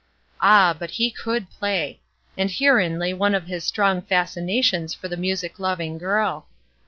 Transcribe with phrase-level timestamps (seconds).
[0.41, 2.01] Ah, but he could play!
[2.35, 6.47] and herein lay one of his strong fascinations for the music loving girl.